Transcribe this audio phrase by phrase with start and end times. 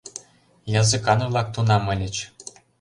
[0.81, 2.15] Языкан-влак ТУНАМ ыльыч.